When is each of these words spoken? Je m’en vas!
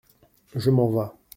Je 0.55 0.71
m’en 0.71 0.89
vas! 0.89 1.13